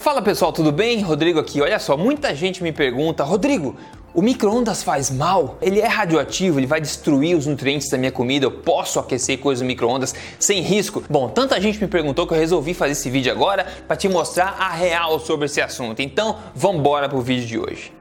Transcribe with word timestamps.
Fala 0.00 0.22
pessoal, 0.22 0.50
tudo 0.50 0.72
bem? 0.72 1.02
Rodrigo 1.02 1.38
aqui. 1.38 1.60
Olha 1.60 1.78
só, 1.78 1.94
muita 1.94 2.34
gente 2.34 2.62
me 2.62 2.72
pergunta, 2.72 3.22
Rodrigo, 3.22 3.76
o 4.14 4.22
micro-ondas 4.22 4.82
faz 4.82 5.10
mal? 5.10 5.58
Ele 5.60 5.78
é 5.78 5.86
radioativo? 5.86 6.58
Ele 6.58 6.66
vai 6.66 6.80
destruir 6.80 7.36
os 7.36 7.46
nutrientes 7.46 7.90
da 7.90 7.98
minha 7.98 8.10
comida? 8.10 8.46
Eu 8.46 8.50
posso 8.50 8.98
aquecer 8.98 9.38
coisas 9.38 9.60
no 9.60 9.68
micro-ondas 9.68 10.14
sem 10.38 10.62
risco? 10.62 11.04
Bom, 11.10 11.28
tanta 11.28 11.60
gente 11.60 11.78
me 11.78 11.86
perguntou 11.86 12.26
que 12.26 12.32
eu 12.32 12.38
resolvi 12.38 12.72
fazer 12.72 12.92
esse 12.92 13.10
vídeo 13.10 13.30
agora 13.30 13.66
para 13.86 13.94
te 13.94 14.08
mostrar 14.08 14.56
a 14.58 14.70
real 14.70 15.20
sobre 15.20 15.44
esse 15.44 15.60
assunto. 15.60 16.00
Então, 16.00 16.38
vamos 16.54 16.80
embora 16.80 17.06
pro 17.06 17.20
vídeo 17.20 17.46
de 17.46 17.58
hoje. 17.58 17.92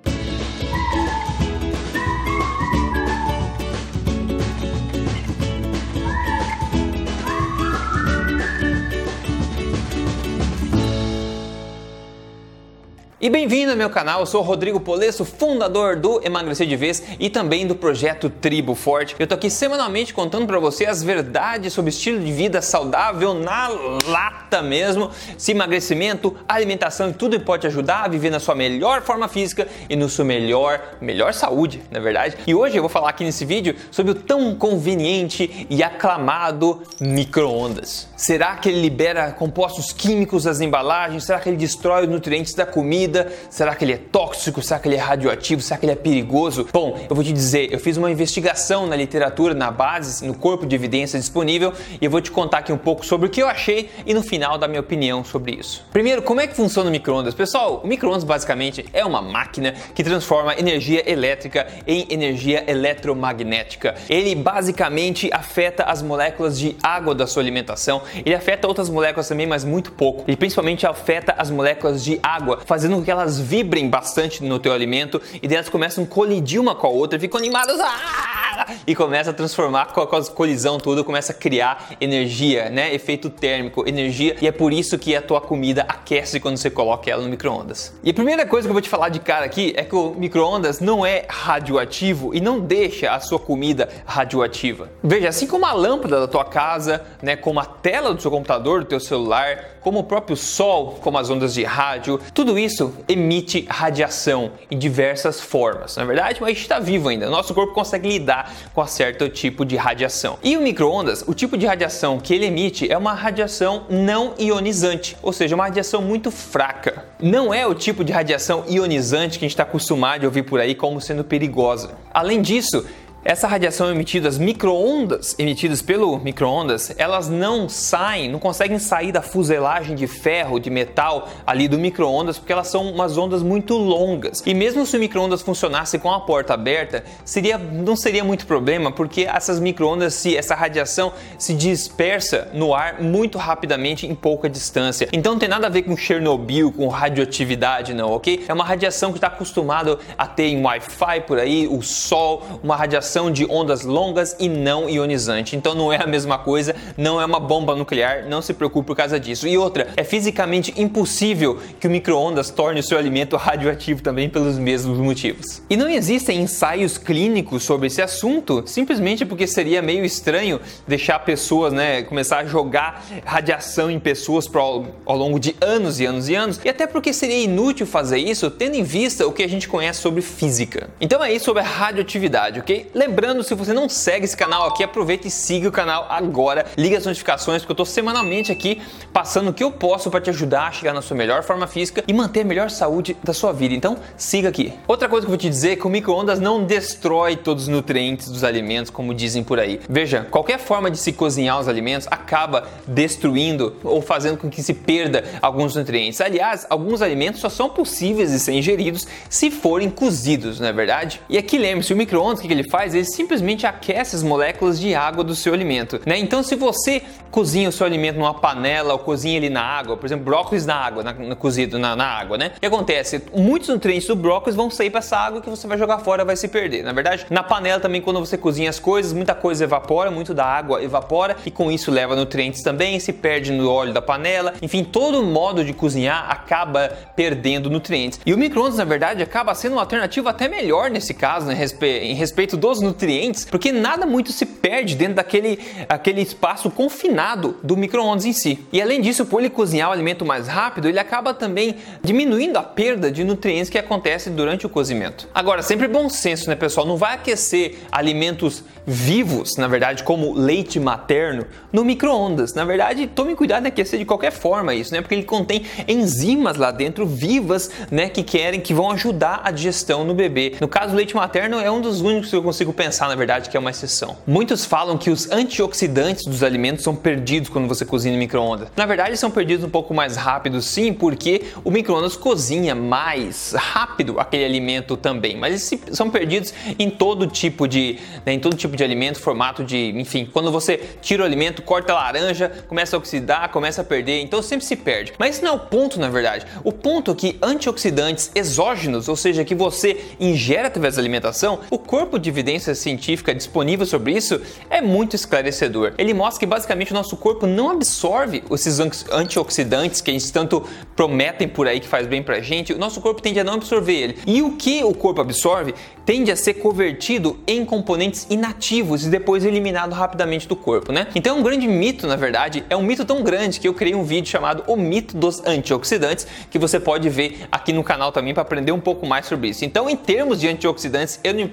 E 13.22 13.30
bem-vindo 13.30 13.72
ao 13.72 13.76
meu 13.76 13.90
canal, 13.90 14.22
eu 14.22 14.26
sou 14.26 14.40
o 14.40 14.46
Rodrigo 14.46 14.80
Polesso, 14.80 15.26
fundador 15.26 15.98
do 15.98 16.26
Emagrecer 16.26 16.66
de 16.66 16.78
Vez 16.78 17.04
e 17.20 17.30
também 17.30 17.68
do 17.68 17.76
projeto 17.76 18.30
Tribo 18.30 18.74
Forte. 18.74 19.14
Eu 19.20 19.28
tô 19.28 19.36
aqui 19.36 19.50
semanalmente 19.50 20.14
contando 20.14 20.48
para 20.48 20.58
você 20.58 20.86
as 20.86 21.04
verdades 21.04 21.74
sobre 21.74 21.90
estilo 21.90 22.18
de 22.22 22.32
vida 22.32 22.62
saudável 22.62 23.34
na 23.34 23.68
lata 24.08 24.62
mesmo, 24.62 25.12
se 25.38 25.52
emagrecimento, 25.52 26.34
alimentação 26.48 27.10
e 27.10 27.14
tudo 27.14 27.38
pode 27.42 27.64
te 27.64 27.68
ajudar 27.68 28.06
a 28.06 28.08
viver 28.08 28.30
na 28.30 28.40
sua 28.40 28.56
melhor 28.56 29.02
forma 29.02 29.28
física 29.28 29.68
e 29.90 29.98
no 29.98 30.08
seu 30.08 30.24
melhor, 30.24 30.82
melhor 31.02 31.34
saúde, 31.34 31.82
na 31.92 32.00
é 32.00 32.02
verdade. 32.02 32.38
E 32.48 32.56
hoje 32.56 32.78
eu 32.78 32.82
vou 32.82 32.90
falar 32.90 33.10
aqui 33.10 33.26
nesse 33.26 33.44
vídeo 33.44 33.76
sobre 33.92 34.14
o 34.14 34.16
tão 34.16 34.56
conveniente 34.56 35.68
e 35.70 35.84
aclamado 35.84 36.84
micro-ondas. 37.02 38.08
Será 38.16 38.56
que 38.56 38.70
ele 38.70 38.80
libera 38.80 39.34
compostos 39.34 39.92
químicos 39.92 40.46
das 40.46 40.62
embalagens? 40.62 41.26
Será 41.26 41.38
que 41.38 41.50
ele 41.50 41.58
destrói 41.58 42.04
os 42.04 42.10
nutrientes 42.10 42.54
da 42.54 42.66
comida? 42.66 43.09
Comida? 43.10 43.32
Será 43.50 43.76
que 43.76 43.84
ele 43.84 43.94
é 43.94 43.98
tóxico? 43.98 44.62
Será 44.62 44.80
que 44.80 44.88
ele 44.88 44.96
é 44.96 45.00
radioativo? 45.00 45.62
Será 45.62 45.80
que 45.80 45.86
ele 45.86 45.94
é 45.94 45.96
perigoso? 45.96 46.68
Bom, 46.72 47.00
eu 47.10 47.16
vou 47.16 47.24
te 47.24 47.34
dizer, 47.34 47.72
eu 47.72 47.80
fiz 47.80 47.98
uma 47.98 48.10
investigação 48.10 48.86
na 48.86 48.96
literatura, 48.96 49.54
na 49.54 49.72
base, 49.72 50.26
no 50.26 50.36
corpo 50.36 50.66
de 50.66 50.76
evidência 50.76 51.20
disponível 51.20 51.74
e 52.00 52.06
eu 52.06 52.12
vou 52.12 52.22
te 52.22 52.32
contar 52.32 52.60
aqui 52.60 52.72
um 52.72 52.78
pouco 52.78 53.06
sobre 53.06 53.28
o 53.28 53.30
que 53.30 53.42
eu 53.42 53.48
achei 53.48 53.90
e 54.06 54.14
no 54.14 54.22
final 54.22 54.58
dar 54.58 54.68
minha 54.68 54.80
opinião 54.80 55.24
sobre 55.24 55.54
isso. 55.54 55.86
Primeiro, 55.92 56.22
como 56.22 56.40
é 56.40 56.48
que 56.48 56.56
funciona 56.56 56.90
o 56.90 56.92
microondas? 56.92 57.34
Pessoal, 57.34 57.82
o 57.84 57.88
microondas 57.88 58.24
basicamente 58.24 58.86
é 58.94 59.04
uma 59.04 59.22
máquina 59.22 59.74
que 59.96 60.04
transforma 60.04 60.54
energia 60.58 61.10
elétrica 61.10 61.68
em 61.88 62.06
energia 62.10 62.64
eletromagnética. 62.68 63.96
Ele 64.10 64.36
basicamente 64.36 65.30
afeta 65.34 65.84
as 65.84 66.02
moléculas 66.02 66.60
de 66.60 66.76
água 66.84 67.16
da 67.16 67.26
sua 67.26 67.42
alimentação. 67.42 68.02
Ele 68.26 68.36
afeta 68.36 68.68
outras 68.68 68.90
moléculas 68.90 69.28
também, 69.28 69.48
mas 69.48 69.64
muito 69.64 69.92
pouco. 69.92 70.24
Ele 70.28 70.38
principalmente 70.38 70.86
afeta 70.86 71.34
as 71.38 71.50
moléculas 71.50 72.04
de 72.04 72.20
água, 72.22 72.60
fazendo 72.66 72.99
com 73.00 73.06
que 73.06 73.12
elas 73.12 73.40
vibrem 73.40 73.90
bastante 73.90 74.44
no 74.44 74.60
teu 74.60 74.74
alimento 74.74 75.22
e 75.42 75.48
daí 75.48 75.56
elas 75.56 75.70
começam 75.70 76.04
a 76.04 76.08
colidir 76.08 76.60
uma 76.60 76.76
com 76.76 76.88
a 76.88 76.90
outra, 76.90 77.20
ficam 77.20 77.40
animadas 77.40 77.80
ah! 77.80 78.49
e 78.86 78.96
começa 78.96 79.32
a 79.32 79.34
transformar 79.34 79.88
com 79.88 80.02
a 80.02 80.26
colisão 80.26 80.78
toda, 80.78 81.04
começa 81.04 81.32
a 81.32 81.36
criar 81.36 81.90
energia, 82.00 82.70
né? 82.70 82.94
Efeito 82.94 83.30
térmico, 83.30 83.88
energia, 83.88 84.36
e 84.42 84.48
é 84.48 84.52
por 84.52 84.74
isso 84.74 84.98
que 84.98 85.16
a 85.16 85.22
tua 85.22 85.42
comida 85.42 85.86
aquece 85.88 86.40
quando 86.40 86.58
você 86.58 86.70
coloca 86.70 87.10
ela 87.10 87.24
no 87.24 87.30
micro-ondas. 87.30 87.94
E 88.04 88.10
a 88.10 88.14
primeira 88.14 88.46
coisa 88.46 88.68
que 88.68 88.70
eu 88.70 88.74
vou 88.74 88.82
te 88.82 88.90
falar 88.90 89.10
de 89.10 89.20
cara 89.20 89.46
aqui 89.46 89.74
é 89.76 89.84
que 89.84 89.96
o 89.96 90.14
micro-ondas 90.16 90.80
não 90.80 91.06
é 91.06 91.26
radioativo 91.28 92.34
e 92.34 92.42
não 92.42 92.60
deixa 92.60 93.12
a 93.12 93.20
sua 93.20 93.40
comida 93.40 93.90
radioativa. 94.06 94.90
Veja, 95.04 95.30
assim 95.30 95.48
como 95.48 95.66
a 95.66 95.74
lâmpada 95.74 96.20
da 96.20 96.28
tua 96.28 96.46
casa, 96.46 97.04
né, 97.22 97.36
como 97.36 97.60
a 97.60 97.66
tela 97.66 98.14
do 98.14 98.22
seu 98.22 98.32
computador, 98.32 98.82
do 98.82 98.86
teu 98.86 99.00
celular, 99.00 99.78
como 99.82 100.00
o 100.00 100.04
próprio 100.04 100.36
sol, 100.36 101.00
como 101.02 101.18
as 101.18 101.30
ondas 101.30 101.54
de 101.54 101.64
rádio, 101.64 102.20
tudo 102.34 102.58
isso 102.58 102.94
emite 103.08 103.66
radiação 103.70 104.52
em 104.70 104.78
diversas 104.78 105.40
formas, 105.40 105.96
na 105.96 106.04
é 106.04 106.06
verdade, 106.06 106.42
mas 106.42 106.58
está 106.58 106.80
vivo 106.80 107.10
ainda. 107.10 107.30
Nosso 107.30 107.54
corpo 107.54 107.74
consegue 107.74 108.08
lidar 108.10 108.49
com 108.74 108.86
certo 108.88 109.30
tipo 109.30 109.66
de 109.66 109.76
radiação. 109.76 110.38
E 110.44 110.58
o 110.58 110.62
micro-ondas, 110.62 111.24
o 111.28 111.34
tipo 111.34 111.58
de 111.58 111.66
radiação 111.66 112.20
que 112.20 112.34
ele 112.34 112.46
emite 112.46 112.92
é 112.92 112.98
uma 112.98 113.14
radiação 113.14 113.86
não 113.90 114.34
ionizante, 114.40 115.16
ou 115.22 115.32
seja, 115.32 115.56
uma 115.56 115.66
radiação 115.66 116.02
muito 116.02 116.32
fraca. 116.32 117.06
Não 117.20 117.54
é 117.54 117.66
o 117.68 117.76
tipo 117.76 118.04
de 118.04 118.12
radiação 118.12 118.64
ionizante 118.68 119.38
que 119.38 119.46
a 119.46 119.48
gente 119.48 119.54
está 119.54 119.64
acostumado 119.64 120.24
a 120.24 120.28
ouvir 120.28 120.44
por 120.44 120.60
aí 120.60 120.74
como 120.74 121.00
sendo 121.00 121.24
perigosa. 121.24 121.92
Além 122.14 122.42
disso, 122.42 122.86
essa 123.24 123.48
radiação 123.48 123.92
emitida, 123.92 124.30
as 124.30 124.38
microondas 124.38 125.36
emitidas 125.38 125.82
pelo 125.82 126.18
microondas, 126.20 126.94
elas 126.98 127.28
não 127.28 127.68
saem, 127.68 128.30
não 128.30 128.40
conseguem 128.40 128.80
sair 128.80 129.12
da 129.12 129.22
fuselagem 129.22 129.94
de 129.94 130.08
ferro, 130.08 130.58
de 130.58 130.70
metal 130.70 131.28
ali 131.46 131.68
do 131.68 131.78
microondas, 131.78 132.38
porque 132.38 132.54
elas 132.54 132.68
são 132.68 132.90
umas 132.90 133.18
ondas 133.18 133.44
muito 133.44 133.76
longas. 133.76 134.42
E 134.46 134.54
mesmo 134.54 134.86
se 134.86 134.96
o 134.96 135.00
microondas 135.00 135.42
funcionasse 135.42 136.00
com 136.00 136.10
a 136.12 136.22
porta 136.22 136.54
aberta, 136.54 137.04
seria, 137.26 137.58
não 137.58 137.96
seria 137.96 138.24
muito 138.24 138.48
problema, 138.48 138.90
porque 138.90 139.24
essas 139.24 139.60
microondas, 139.60 140.14
se 140.14 140.38
essa 140.38 140.56
radiação 140.56 141.12
se 141.38 141.54
dispersa 141.54 142.48
no 142.54 142.74
ar 142.74 143.02
muito 143.02 143.38
rapidamente 143.38 144.08
em 144.08 144.16
pouca 144.16 144.50
distância. 144.50 145.10
Então 145.12 145.34
não 145.34 145.40
tem 145.40 145.50
nada 145.50 145.68
a 145.68 145.70
ver 145.70 145.82
com 145.82 145.98
Chernobyl, 145.98 146.72
com 146.72 146.88
radioatividade, 146.88 147.94
não, 147.94 148.12
ok? 148.12 148.46
É 148.48 148.54
uma 148.54 148.64
radiação 148.64 149.12
que 149.12 149.18
está 149.18 149.28
acostumado 149.28 150.00
a 150.18 150.26
ter 150.26 150.48
em 150.48 150.64
Wi-Fi 150.64 151.22
por 151.28 151.38
aí, 151.38 151.68
o 151.68 151.82
sol, 151.82 152.44
uma 152.64 152.78
radiação 152.78 153.09
radiação 153.10 153.32
de 153.32 153.46
ondas 153.50 153.84
longas 153.84 154.36
e 154.40 154.48
não 154.48 154.88
ionizante. 154.88 155.56
Então 155.56 155.74
não 155.74 155.92
é 155.92 156.02
a 156.02 156.06
mesma 156.06 156.38
coisa, 156.38 156.76
não 156.96 157.20
é 157.20 157.26
uma 157.26 157.40
bomba 157.40 157.76
nuclear, 157.76 158.26
não 158.28 158.42
se 158.42 158.54
preocupe 158.54 158.86
por 158.88 158.96
causa 158.96 159.20
disso. 159.20 159.48
E 159.48 159.58
outra, 159.58 159.88
é 159.98 160.04
fisicamente 160.04 160.74
impossível 160.80 161.60
que 161.80 161.88
o 161.88 161.90
micro-ondas 161.90 162.52
torne 162.52 162.80
o 162.80 162.84
seu 162.84 162.98
alimento 162.98 163.36
radioativo 163.38 164.04
também 164.04 164.30
pelos 164.30 164.60
mesmos 164.60 165.00
motivos. 165.00 165.62
E 165.70 165.76
não 165.76 165.90
existem 165.90 166.42
ensaios 166.42 166.98
clínicos 166.98 167.64
sobre 167.64 167.88
esse 167.88 168.02
assunto, 168.02 168.64
simplesmente 168.68 169.26
porque 169.26 169.48
seria 169.48 169.82
meio 169.82 170.06
estranho 170.06 170.60
deixar 170.88 171.20
pessoas, 171.20 171.74
né, 171.74 172.04
começar 172.04 172.40
a 172.40 172.46
jogar 172.46 173.04
radiação 173.26 173.90
em 173.90 174.00
pessoas 174.00 174.48
pro, 174.48 174.86
ao 175.06 175.18
longo 175.18 175.40
de 175.40 175.56
anos 175.60 176.00
e 176.00 176.06
anos 176.06 176.30
e 176.30 176.36
anos, 176.36 176.60
e 176.64 176.70
até 176.70 176.86
porque 176.86 177.12
seria 177.12 177.44
inútil 177.44 177.88
fazer 177.88 178.20
isso 178.20 178.52
tendo 178.52 178.76
em 178.76 178.84
vista 178.84 179.26
o 179.26 179.32
que 179.32 179.42
a 179.42 179.50
gente 179.50 179.68
conhece 179.68 180.02
sobre 180.02 180.22
física. 180.22 180.90
Então 181.02 181.24
é 181.24 181.34
isso 181.34 181.46
sobre 181.46 181.64
a 181.64 181.66
radioatividade, 181.66 182.60
ok? 182.60 182.92
Lembrando, 183.00 183.46
se 183.46 183.56
você 183.56 183.72
não 183.72 183.88
segue 183.88 184.26
esse 184.26 184.36
canal 184.36 184.68
aqui, 184.68 184.84
aproveita 184.84 185.26
e 185.26 185.32
siga 185.32 185.70
o 185.70 185.72
canal 185.72 186.06
agora. 186.10 186.66
Liga 186.78 186.98
as 186.98 187.06
notificações, 187.06 187.62
porque 187.62 187.72
eu 187.72 187.76
estou 187.76 187.86
semanalmente 187.86 188.52
aqui 188.52 188.82
passando 189.14 189.52
o 189.52 189.54
que 189.54 189.64
eu 189.64 189.72
posso 189.72 190.12
para 190.12 190.20
te 190.20 190.30
ajudar 190.30 190.68
a 190.68 190.72
chegar 190.74 190.94
na 190.94 191.02
sua 191.02 191.16
melhor 191.16 191.42
forma 191.42 191.66
física 191.66 192.04
e 192.06 192.12
manter 192.12 192.42
a 192.42 192.44
melhor 192.44 192.70
saúde 192.70 193.16
da 193.24 193.32
sua 193.32 193.54
vida. 193.54 193.74
Então, 193.74 193.98
siga 194.18 194.50
aqui. 194.50 194.74
Outra 194.86 195.08
coisa 195.08 195.26
que 195.26 195.28
eu 195.28 195.32
vou 195.32 195.38
te 195.38 195.48
dizer 195.48 195.72
é 195.72 195.76
que 195.78 195.88
o 195.88 195.90
micro-ondas 195.90 196.42
não 196.42 196.66
destrói 196.66 197.38
todos 197.38 197.64
os 197.64 197.70
nutrientes 197.70 198.28
dos 198.28 198.44
alimentos, 198.44 198.92
como 198.92 199.14
dizem 199.14 199.46
por 199.46 199.62
aí. 199.62 199.80
Veja, 199.90 200.28
qualquer 200.30 200.60
forma 200.60 200.92
de 200.92 200.98
se 200.98 201.14
cozinhar 201.14 201.58
os 201.58 201.70
alimentos 201.70 202.06
acaba 202.12 202.68
destruindo 202.86 203.78
ou 203.82 204.02
fazendo 204.02 204.38
com 204.38 204.50
que 204.50 204.62
se 204.62 204.74
perda 204.74 205.24
alguns 205.42 205.74
nutrientes. 205.74 206.20
Aliás, 206.20 206.68
alguns 206.70 207.02
alimentos 207.02 207.40
só 207.40 207.48
são 207.48 207.70
possíveis 207.70 208.30
de 208.30 208.40
ser 208.40 208.52
ingeridos 208.52 209.08
se 209.30 209.50
forem 209.50 209.90
cozidos, 209.90 210.60
não 210.60 210.68
é 210.68 210.74
verdade? 210.74 211.22
E 211.30 211.38
aqui 211.38 211.58
lembre-se, 211.58 211.94
o 211.94 211.96
micro-ondas, 211.96 212.40
o 212.40 212.42
que 212.42 212.52
ele 212.52 212.70
faz? 212.70 212.89
Faz, 212.90 212.96
ele 212.96 213.06
simplesmente 213.06 213.66
aquece 213.66 214.16
as 214.16 214.24
moléculas 214.24 214.80
de 214.80 214.94
água 214.96 215.24
do 215.24 215.36
seu 215.36 215.54
alimento. 215.54 216.02
Né? 216.06 216.18
Então, 216.18 216.42
se 216.44 216.56
você 216.56 217.02
cozinha 217.30 217.70
o 217.70 217.72
seu 217.72 217.86
alimento 217.86 218.18
numa 218.18 218.34
panela 218.34 218.94
ou 218.94 219.00
cozinha 219.00 219.38
ele 219.38 219.50
na 219.50 219.62
água, 219.62 219.96
por 219.96 220.06
exemplo, 220.06 220.26
brócolis 220.26 220.66
na 220.66 220.76
água, 220.76 221.04
na, 221.04 221.14
na 221.14 221.36
cozido 221.36 221.78
na, 221.78 221.96
na, 221.96 222.06
água, 222.06 222.38
né? 222.38 222.52
O 222.58 222.60
que 222.60 222.66
acontece? 222.66 223.22
Muitos 223.36 223.70
nutrientes 223.70 224.08
do 224.08 224.16
brócolis 224.16 224.56
vão 224.56 224.70
sair 224.70 224.90
para 224.90 225.00
essa 225.00 225.18
água 225.18 225.42
que 225.42 225.50
você 225.50 225.68
vai 225.68 225.78
jogar 225.78 226.00
fora, 226.00 226.26
vai 226.26 226.36
se 226.36 226.48
perder. 226.48 226.84
Na 226.84 226.92
verdade, 226.92 227.26
na 227.30 227.44
panela 227.44 227.80
também, 227.80 228.02
quando 228.02 228.20
você 228.20 228.38
cozinha 228.38 228.70
as 228.70 228.80
coisas, 228.80 229.14
muita 229.14 229.36
coisa 229.36 229.64
evapora, 229.64 230.10
muito 230.10 230.34
da 230.34 230.46
água 230.46 230.84
evapora 230.84 231.38
e 231.46 231.52
com 231.52 231.72
isso 231.72 231.92
leva 231.92 232.16
nutrientes 232.16 232.64
também, 232.64 233.00
se 233.00 233.14
perde 233.14 233.52
no 233.52 233.70
óleo 233.70 233.94
da 233.94 234.02
panela. 234.02 234.54
Enfim, 234.62 234.84
todo 234.84 235.24
modo 235.24 235.64
de 235.64 235.74
cozinhar 235.74 236.30
acaba 236.30 236.90
perdendo 237.16 237.70
nutrientes. 237.70 238.20
E 238.26 238.34
o 238.34 238.38
micro-ondas, 238.38 238.78
na 238.78 238.86
verdade, 238.86 239.22
acaba 239.22 239.54
sendo 239.54 239.74
uma 239.74 239.82
alternativa 239.82 240.32
até 240.32 240.48
melhor 240.48 240.90
nesse 240.90 241.14
caso, 241.14 241.46
né? 241.46 241.60
em 241.82 242.14
respeito 242.14 242.58
dos 242.58 242.79
nutrientes, 242.82 243.46
porque 243.46 243.72
nada 243.72 244.06
muito 244.06 244.32
se 244.32 244.46
perde 244.46 244.96
dentro 244.96 245.16
daquele 245.16 245.60
aquele 245.88 246.22
espaço 246.22 246.70
confinado 246.70 247.58
do 247.64 247.76
micro-ondas 247.76 248.26
em 248.26 248.34
si. 248.34 248.60
E 248.72 248.82
além 248.82 249.02
disso, 249.02 249.26
por 249.26 249.40
ele 249.40 249.50
cozinhar 249.50 249.90
o 249.90 249.92
alimento 249.92 250.26
mais 250.26 250.48
rápido, 250.48 250.88
ele 250.88 251.00
acaba 251.00 251.34
também 251.34 251.76
diminuindo 252.04 252.58
a 252.58 252.64
perda 252.64 253.12
de 253.12 253.24
nutrientes 253.24 253.70
que 253.70 253.78
acontece 253.78 254.30
durante 254.30 254.66
o 254.66 254.70
cozimento. 254.70 255.28
Agora, 255.34 255.62
sempre 255.62 255.88
bom 255.88 256.10
senso, 256.10 256.50
né, 256.50 256.56
pessoal? 256.56 256.86
Não 256.86 256.98
vai 256.98 257.16
aquecer 257.16 257.78
alimentos 257.92 258.64
vivos, 258.86 259.56
na 259.58 259.68
verdade, 259.68 260.04
como 260.04 260.34
leite 260.34 260.80
materno, 260.80 261.46
no 261.72 261.86
micro-ondas. 261.86 262.54
Na 262.54 262.66
verdade, 262.66 263.06
tome 263.08 263.36
cuidado 263.36 263.66
em 263.66 263.68
aquecer 263.68 264.00
de 264.00 264.06
qualquer 264.06 264.32
forma 264.32 264.74
isso, 264.74 264.92
né? 264.94 265.02
Porque 265.02 265.14
ele 265.14 265.24
contém 265.24 265.64
enzimas 265.88 266.58
lá 266.58 266.72
dentro 266.72 267.06
vivas, 267.06 267.70
né, 267.92 268.10
que 268.10 268.24
querem 268.24 268.60
que 268.60 268.74
vão 268.74 268.90
ajudar 268.92 269.42
a 269.44 269.52
digestão 269.52 270.04
no 270.04 270.14
bebê. 270.14 270.56
No 270.60 270.68
caso, 270.68 270.94
o 270.94 270.96
leite 270.96 271.16
materno 271.16 271.60
é 271.60 271.70
um 271.70 271.82
dos 271.82 272.02
únicos 272.02 272.30
que 272.30 272.36
eu 272.36 272.44
consigo 272.44 272.69
consigo 272.70 272.74
pensar, 272.74 273.08
na 273.08 273.16
verdade, 273.16 273.50
que 273.50 273.58
é 273.58 273.60
uma 273.60 273.70
exceção. 273.70 274.18
Muitos 274.26 274.66
falam 274.66 274.98
que 274.98 275.10
os 275.10 275.30
antioxidantes 275.32 276.26
dos 276.26 276.44
alimentos 276.44 276.84
são 276.84 276.96
perdidos 276.96 277.50
quando 277.50 277.68
você 277.68 277.86
cozinha 277.86 278.14
no 278.14 278.20
micro-ondas. 278.20 278.70
Na 278.76 278.86
verdade, 278.86 279.18
são 279.18 279.32
perdidos 279.32 279.66
um 279.66 279.70
pouco 279.70 279.94
mais 279.94 280.16
rápido, 280.16 280.62
sim, 280.62 280.94
porque 280.94 281.44
o 281.64 281.72
micro-ondas 281.72 282.16
cozinha 282.16 282.76
mais 282.76 283.54
rápido 283.56 284.20
aquele 284.20 284.46
alimento 284.46 284.96
também. 284.96 285.38
Mas 285.38 285.72
eles 285.72 285.96
são 285.96 286.10
perdidos 286.10 286.54
em 286.78 286.90
todo 286.90 287.28
tipo 287.28 287.68
de, 287.68 288.00
né, 288.26 288.34
em 288.34 288.40
todo 288.40 288.56
tipo 288.56 288.76
de 288.76 288.84
alimento, 288.84 289.20
formato 289.20 289.64
de, 289.64 289.90
enfim, 289.96 290.28
quando 290.32 290.52
você 290.52 290.78
tira 291.02 291.24
o 291.24 291.26
alimento, 291.26 291.62
corta 291.62 291.94
a 291.94 291.96
laranja, 291.96 292.52
começa 292.68 292.96
a 292.96 293.00
oxidar, 293.00 293.50
começa 293.50 293.82
a 293.82 293.84
perder, 293.84 294.22
então 294.22 294.42
sempre 294.42 294.66
se 294.66 294.76
perde. 294.76 295.14
Mas 295.18 295.36
esse 295.36 295.44
não 295.44 295.52
é 295.52 295.56
o 295.56 295.60
ponto, 295.60 296.00
na 296.00 296.10
verdade. 296.10 296.46
O 296.64 296.72
ponto 296.72 297.12
é 297.12 297.16
que 297.16 297.38
antioxidantes 297.42 298.32
exógenos, 298.36 299.08
ou 299.08 299.16
seja, 299.16 299.44
que 299.44 299.56
você 299.56 299.98
ingere 300.20 300.68
através 300.68 300.96
da 300.96 301.02
alimentação, 301.02 301.60
o 301.70 301.78
corpo 301.78 302.20
de 302.20 302.30
evidência 302.30 302.59
científica 302.60 303.34
disponível 303.34 303.86
sobre 303.86 304.14
isso 304.14 304.42
é 304.70 304.82
muito 304.82 305.16
esclarecedor. 305.16 305.94
Ele 305.98 306.14
mostra 306.14 306.40
que 306.40 306.46
basicamente 306.46 306.92
o 306.92 306.94
nosso 306.94 307.18
corpo 307.18 307.48
não 307.48 307.70
absorve 307.70 308.44
esses 308.52 308.80
antioxidantes 309.12 310.02
que 310.02 310.12
a 310.12 310.14
gente 310.14 310.32
tanto 310.32 310.64
prometem 310.96 311.48
por 311.48 311.68
aí 311.68 311.80
que 311.80 311.88
faz 311.88 312.08
bem 312.08 312.22
pra 312.22 312.40
gente, 312.42 312.74
o 312.74 312.78
nosso 312.78 313.00
corpo 313.02 313.22
tende 313.22 313.40
a 313.40 313.44
não 313.44 313.54
absorver 313.54 313.94
ele. 313.94 314.18
E 314.26 314.42
o 314.42 314.54
que 314.54 314.84
o 314.84 314.94
corpo 314.94 315.22
absorve 315.22 315.74
tende 316.06 316.32
a 316.32 316.36
ser 316.36 316.56
convertido 316.56 317.40
em 317.46 317.64
componentes 317.64 318.26
inativos 318.30 319.06
e 319.06 319.10
depois 319.10 319.46
eliminado 319.46 319.94
rapidamente 319.94 320.48
do 320.48 320.56
corpo, 320.56 320.92
né? 320.92 321.08
Então 321.14 321.38
é 321.38 321.40
um 321.40 321.44
grande 321.44 321.68
mito, 321.68 322.08
na 322.08 322.16
verdade, 322.16 322.64
é 322.70 322.76
um 322.76 322.82
mito 322.82 323.06
tão 323.06 323.22
grande 323.22 323.60
que 323.60 323.68
eu 323.68 323.74
criei 323.74 323.94
um 323.94 324.04
vídeo 324.04 324.28
chamado 324.28 324.64
O 324.68 324.76
Mito 324.76 325.16
dos 325.16 325.46
Antioxidantes, 325.46 326.26
que 326.50 326.58
você 326.58 326.80
pode 326.80 327.08
ver 327.10 327.48
aqui 327.52 327.72
no 327.72 327.84
canal 327.84 328.12
também 328.12 328.34
para 328.34 328.42
aprender 328.42 328.72
um 328.72 328.80
pouco 328.80 329.06
mais 329.06 329.28
sobre 329.28 329.50
isso. 329.50 329.64
Então, 329.64 329.90
em 329.90 329.96
termos 329.96 330.40
de 330.40 330.48
antioxidantes, 330.48 331.20
eu 331.24 331.34
não 331.34 331.42
me 331.42 331.52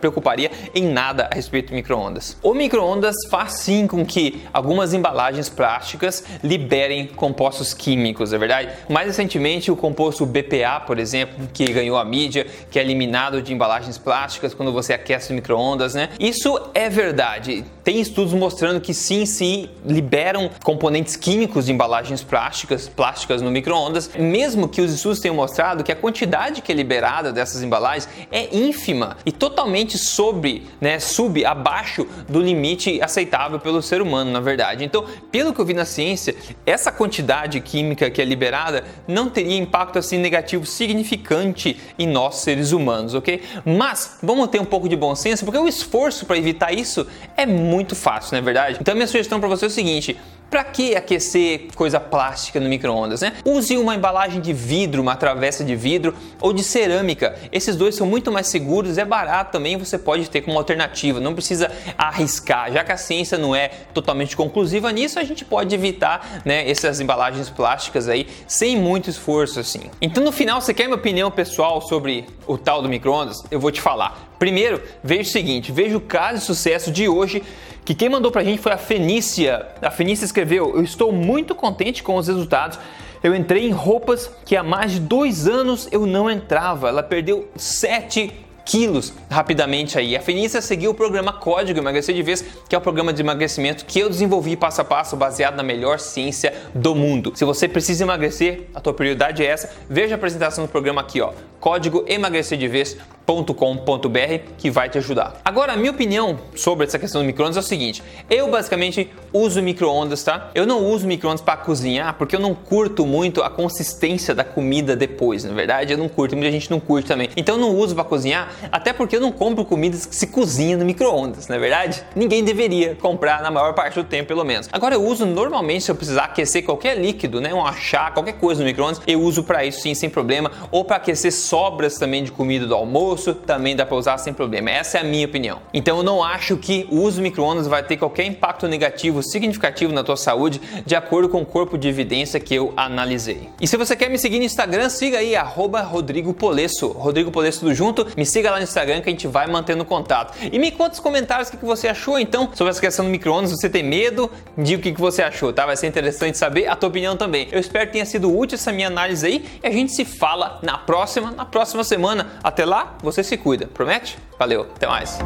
preocuparia 0.00 0.41
em 0.74 0.84
nada 0.84 1.28
a 1.30 1.34
respeito 1.34 1.68
do 1.68 1.74
microondas. 1.74 2.36
O 2.42 2.54
microondas 2.54 3.14
faz 3.30 3.60
sim 3.60 3.86
com 3.86 4.04
que 4.04 4.42
algumas 4.52 4.94
embalagens 4.94 5.48
plásticas 5.48 6.24
liberem 6.42 7.06
compostos 7.06 7.74
químicos, 7.74 8.32
é 8.32 8.38
verdade? 8.38 8.70
Mais 8.88 9.06
recentemente, 9.06 9.70
o 9.70 9.76
composto 9.76 10.24
BPA, 10.26 10.80
por 10.86 10.98
exemplo, 10.98 11.48
que 11.52 11.70
ganhou 11.72 11.96
a 11.96 12.04
mídia, 12.04 12.46
que 12.70 12.78
é 12.78 12.82
eliminado 12.82 13.42
de 13.42 13.52
embalagens 13.52 13.98
plásticas 13.98 14.54
quando 14.54 14.72
você 14.72 14.92
aquece 14.92 15.32
o 15.32 15.34
microondas, 15.34 15.94
né? 15.94 16.10
Isso 16.18 16.58
é 16.74 16.88
verdade. 16.88 17.64
Tem 17.84 18.00
estudos 18.00 18.32
mostrando 18.32 18.80
que 18.80 18.94
sim, 18.94 19.26
se 19.26 19.68
liberam 19.84 20.48
componentes 20.62 21.16
químicos 21.16 21.66
de 21.66 21.72
embalagens 21.72 22.22
plásticas, 22.22 22.88
plásticas 22.88 23.42
no 23.42 23.50
microondas, 23.50 24.08
mesmo 24.16 24.68
que 24.68 24.80
os 24.80 24.92
estudos 24.92 25.18
tenham 25.18 25.34
mostrado 25.34 25.82
que 25.82 25.90
a 25.90 25.96
quantidade 25.96 26.62
que 26.62 26.70
é 26.70 26.74
liberada 26.74 27.32
dessas 27.32 27.60
embalagens 27.60 28.08
é 28.30 28.56
ínfima 28.56 29.16
e 29.26 29.32
totalmente 29.32 29.98
sobre, 29.98 30.64
né, 30.80 31.00
sub, 31.00 31.44
abaixo 31.44 32.06
do 32.28 32.40
limite 32.40 33.02
aceitável 33.02 33.58
pelo 33.58 33.82
ser 33.82 34.00
humano, 34.00 34.30
na 34.30 34.40
verdade. 34.40 34.84
Então, 34.84 35.04
pelo 35.32 35.52
que 35.52 35.60
eu 35.60 35.64
vi 35.64 35.74
na 35.74 35.84
ciência, 35.84 36.36
essa 36.64 36.92
quantidade 36.92 37.60
química 37.60 38.08
que 38.10 38.22
é 38.22 38.24
liberada 38.24 38.84
não 39.08 39.28
teria 39.28 39.58
impacto 39.58 39.98
assim 39.98 40.18
negativo 40.18 40.64
significante 40.64 41.76
em 41.98 42.06
nós 42.06 42.36
seres 42.36 42.70
humanos, 42.70 43.12
ok? 43.12 43.42
Mas 43.64 44.18
vamos 44.22 44.46
ter 44.48 44.60
um 44.60 44.64
pouco 44.64 44.88
de 44.88 44.94
bom 44.94 45.16
senso, 45.16 45.44
porque 45.44 45.58
o 45.58 45.66
esforço 45.66 46.26
para 46.26 46.38
evitar 46.38 46.72
isso 46.72 47.06
é 47.36 47.44
muito 47.44 47.71
fácil, 47.94 48.32
não 48.32 48.38
é 48.38 48.42
verdade? 48.42 48.78
Então, 48.80 48.94
minha 48.94 49.06
sugestão 49.06 49.40
para 49.40 49.48
você 49.48 49.64
é 49.64 49.68
o 49.68 49.70
seguinte: 49.70 50.18
para 50.52 50.62
que 50.64 50.94
aquecer 50.94 51.68
coisa 51.74 51.98
plástica 51.98 52.60
no 52.60 52.68
micro-ondas, 52.68 53.22
né? 53.22 53.32
Use 53.42 53.74
uma 53.78 53.94
embalagem 53.94 54.38
de 54.38 54.52
vidro, 54.52 55.00
uma 55.00 55.16
travessa 55.16 55.64
de 55.64 55.74
vidro 55.74 56.14
ou 56.42 56.52
de 56.52 56.62
cerâmica. 56.62 57.34
Esses 57.50 57.74
dois 57.74 57.94
são 57.94 58.06
muito 58.06 58.30
mais 58.30 58.48
seguros, 58.48 58.98
é 58.98 59.04
barato 59.06 59.50
também, 59.50 59.78
você 59.78 59.96
pode 59.96 60.28
ter 60.28 60.42
como 60.42 60.58
alternativa, 60.58 61.18
não 61.18 61.32
precisa 61.32 61.72
arriscar. 61.96 62.70
Já 62.70 62.84
que 62.84 62.92
a 62.92 62.98
ciência 62.98 63.38
não 63.38 63.56
é 63.56 63.68
totalmente 63.94 64.36
conclusiva 64.36 64.92
nisso, 64.92 65.18
a 65.18 65.24
gente 65.24 65.42
pode 65.42 65.74
evitar, 65.74 66.42
né, 66.44 66.68
essas 66.70 67.00
embalagens 67.00 67.48
plásticas 67.48 68.06
aí 68.06 68.28
sem 68.46 68.76
muito 68.76 69.08
esforço 69.08 69.58
assim. 69.58 69.84
Então 70.02 70.22
no 70.22 70.32
final, 70.32 70.60
você 70.60 70.74
quer 70.74 70.84
minha 70.84 70.96
opinião 70.96 71.30
pessoal 71.30 71.80
sobre 71.80 72.26
o 72.46 72.58
tal 72.58 72.82
do 72.82 72.90
micro-ondas? 72.90 73.42
Eu 73.50 73.58
vou 73.58 73.70
te 73.70 73.80
falar. 73.80 74.28
Primeiro, 74.38 74.82
veja 75.02 75.22
o 75.22 75.32
seguinte, 75.32 75.72
veja 75.72 75.96
o 75.96 76.00
caso 76.00 76.40
de 76.40 76.44
sucesso 76.44 76.90
de 76.90 77.08
hoje 77.08 77.42
que 77.84 77.94
quem 77.94 78.08
mandou 78.08 78.30
pra 78.30 78.44
gente 78.44 78.60
foi 78.60 78.72
a 78.72 78.78
Fenícia. 78.78 79.66
A 79.80 79.90
Fenícia 79.90 80.24
escreveu: 80.24 80.76
Eu 80.76 80.82
estou 80.82 81.12
muito 81.12 81.54
contente 81.54 82.02
com 82.02 82.16
os 82.16 82.28
resultados. 82.28 82.78
Eu 83.22 83.34
entrei 83.34 83.66
em 83.68 83.70
roupas 83.70 84.30
que 84.44 84.56
há 84.56 84.62
mais 84.62 84.92
de 84.92 85.00
dois 85.00 85.46
anos 85.46 85.88
eu 85.92 86.06
não 86.06 86.28
entrava. 86.28 86.88
Ela 86.88 87.02
perdeu 87.02 87.48
7 87.56 88.32
quilos 88.64 89.12
rapidamente 89.30 89.98
aí. 89.98 90.16
A 90.16 90.20
Fenícia 90.20 90.60
seguiu 90.60 90.90
o 90.90 90.94
programa 90.94 91.32
Código 91.32 91.78
Emagrecer 91.78 92.14
de 92.14 92.22
Vez, 92.22 92.44
que 92.68 92.74
é 92.74 92.78
o 92.78 92.80
programa 92.80 93.12
de 93.12 93.22
emagrecimento 93.22 93.84
que 93.84 94.00
eu 94.00 94.08
desenvolvi 94.08 94.56
passo 94.56 94.80
a 94.80 94.84
passo 94.84 95.16
baseado 95.16 95.56
na 95.56 95.62
melhor 95.62 95.98
ciência 95.98 96.52
do 96.74 96.94
mundo. 96.94 97.32
Se 97.34 97.44
você 97.44 97.68
precisa 97.68 98.04
emagrecer, 98.04 98.68
a 98.74 98.80
tua 98.80 98.94
prioridade 98.94 99.44
é 99.44 99.46
essa. 99.46 99.70
Veja 99.88 100.14
a 100.14 100.16
apresentação 100.16 100.64
do 100.64 100.70
programa 100.70 101.00
aqui, 101.00 101.20
ó. 101.20 101.32
Código 101.62 102.04
emagrecer 102.08 102.58
de 102.58 102.66
vez 102.66 102.96
.com.br 103.24 104.52
que 104.58 104.70
vai 104.70 104.88
te 104.88 104.98
ajudar. 104.98 105.40
Agora, 105.44 105.72
a 105.72 105.76
minha 105.76 105.90
opinião 105.90 106.38
sobre 106.54 106.86
essa 106.86 106.98
questão 106.98 107.20
do 107.20 107.26
microondas 107.26 107.56
é 107.56 107.60
o 107.60 107.62
seguinte: 107.62 108.02
eu 108.28 108.50
basicamente 108.50 109.10
uso 109.32 109.62
microondas, 109.62 110.22
tá? 110.22 110.50
Eu 110.54 110.66
não 110.66 110.84
uso 110.84 111.06
microondas 111.06 111.40
para 111.40 111.56
cozinhar 111.56 112.14
porque 112.18 112.36
eu 112.36 112.40
não 112.40 112.54
curto 112.54 113.06
muito 113.06 113.42
a 113.42 113.48
consistência 113.48 114.34
da 114.34 114.44
comida 114.44 114.94
depois, 114.96 115.44
na 115.44 115.54
verdade, 115.54 115.92
eu 115.92 115.98
não 115.98 116.08
curto, 116.08 116.36
muita 116.36 116.50
gente 116.50 116.70
não 116.70 116.80
curte 116.80 117.08
também. 117.08 117.30
Então 117.36 117.54
eu 117.54 117.60
não 117.60 117.74
uso 117.74 117.94
para 117.94 118.04
cozinhar, 118.04 118.52
até 118.70 118.92
porque 118.92 119.16
eu 119.16 119.20
não 119.20 119.32
compro 119.32 119.64
comidas 119.64 120.04
que 120.04 120.14
se 120.14 120.26
cozinham 120.26 120.78
no 120.78 120.84
microondas, 120.84 121.48
na 121.48 121.56
é 121.56 121.58
verdade? 121.58 122.02
Ninguém 122.14 122.44
deveria 122.44 122.94
comprar 122.96 123.40
na 123.40 123.50
maior 123.50 123.72
parte 123.72 123.94
do 123.94 124.04
tempo, 124.04 124.28
pelo 124.28 124.44
menos. 124.44 124.68
Agora 124.72 124.94
eu 124.94 125.04
uso 125.04 125.24
normalmente 125.24 125.84
se 125.84 125.90
eu 125.90 125.94
precisar 125.94 126.24
aquecer 126.24 126.64
qualquer 126.64 126.98
líquido, 126.98 127.40
né, 127.40 127.54
um 127.54 127.72
chá, 127.72 128.10
qualquer 128.10 128.34
coisa 128.34 128.60
no 128.60 128.66
microondas, 128.66 129.00
eu 129.06 129.20
uso 129.20 129.44
para 129.44 129.64
isso 129.64 129.80
sim, 129.80 129.94
sem 129.94 130.10
problema, 130.10 130.50
ou 130.70 130.84
para 130.84 130.96
aquecer 130.96 131.32
sobras 131.52 131.98
também 131.98 132.24
de 132.24 132.32
comida 132.32 132.66
do 132.66 132.74
almoço 132.74 133.34
também 133.34 133.76
dá 133.76 133.84
para 133.84 133.94
usar 133.94 134.16
sem 134.16 134.32
problema. 134.32 134.70
Essa 134.70 134.96
é 134.96 135.00
a 135.02 135.04
minha 135.04 135.26
opinião. 135.26 135.60
Então 135.74 135.98
eu 135.98 136.02
não 136.02 136.24
acho 136.24 136.56
que 136.56 136.88
o 136.90 137.00
uso 137.00 137.18
do 137.18 137.22
micro-ondas 137.22 137.66
vai 137.66 137.82
ter 137.82 137.98
qualquer 137.98 138.24
impacto 138.24 138.66
negativo 138.66 139.22
significativo 139.22 139.92
na 139.92 140.02
tua 140.02 140.16
saúde, 140.16 140.62
de 140.86 140.96
acordo 140.96 141.28
com 141.28 141.42
o 141.42 141.44
corpo 141.44 141.76
de 141.76 141.88
evidência 141.88 142.40
que 142.40 142.54
eu 142.54 142.72
analisei. 142.74 143.50
E 143.60 143.66
se 143.66 143.76
você 143.76 143.94
quer 143.94 144.08
me 144.08 144.16
seguir 144.16 144.38
no 144.38 144.46
Instagram, 144.46 144.88
siga 144.88 145.18
aí 145.18 145.34
Rodrigo 145.36 146.32
Polesso. 146.32 146.88
Rodrigo 146.88 147.30
Polesso 147.30 147.60
tudo 147.60 147.74
junto. 147.74 148.06
Me 148.16 148.24
siga 148.24 148.50
lá 148.50 148.56
no 148.56 148.62
Instagram 148.62 149.02
que 149.02 149.10
a 149.10 149.12
gente 149.12 149.26
vai 149.26 149.46
mantendo 149.46 149.84
contato. 149.84 150.34
E 150.50 150.58
me 150.58 150.70
conta 150.70 150.92
nos 150.92 151.00
comentários 151.00 151.50
o 151.50 151.58
que 151.58 151.66
você 151.66 151.86
achou 151.86 152.18
então 152.18 152.48
sobre 152.54 152.70
essa 152.70 152.80
questão 152.80 153.04
do 153.04 153.10
micro-ondas. 153.10 153.50
Você 153.50 153.68
tem 153.68 153.82
medo? 153.82 154.30
Diga 154.56 154.78
o 154.78 154.82
que 154.82 154.98
você 154.98 155.22
achou, 155.22 155.52
tá? 155.52 155.66
Vai 155.66 155.76
ser 155.76 155.86
interessante 155.86 156.38
saber 156.38 156.66
a 156.66 156.74
tua 156.74 156.88
opinião 156.88 157.14
também. 157.14 157.46
Eu 157.52 157.60
espero 157.60 157.88
que 157.88 157.92
tenha 157.92 158.06
sido 158.06 158.34
útil 158.34 158.54
essa 158.54 158.72
minha 158.72 158.86
análise 158.86 159.26
aí 159.26 159.44
e 159.62 159.66
a 159.66 159.70
gente 159.70 159.92
se 159.92 160.06
fala 160.06 160.58
na 160.62 160.78
próxima, 160.78 161.41
na 161.42 161.46
próxima 161.46 161.82
semana. 161.82 162.28
Até 162.42 162.64
lá, 162.64 162.94
você 163.02 163.22
se 163.24 163.36
cuida. 163.36 163.66
Promete? 163.66 164.16
Valeu, 164.38 164.62
até 164.62 164.86
mais. 164.86 165.18